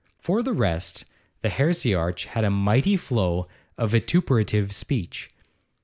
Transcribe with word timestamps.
For 0.17 0.41
the 0.41 0.51
rest, 0.53 1.05
the 1.43 1.49
heresiarch 1.49 2.21
had 2.25 2.43
a 2.43 2.49
mighty 2.49 2.97
flow 2.97 3.47
of 3.77 3.91
vituperative 3.91 4.71
speech. 4.71 5.29